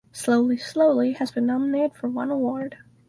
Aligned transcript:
Slowly 0.11 0.57
Slowly 0.57 1.11
has 1.13 1.29
been 1.29 1.45
nominated 1.45 1.93
for 1.95 2.09
one 2.09 2.31
award. 2.31 2.79